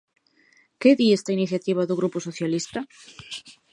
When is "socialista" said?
2.27-2.79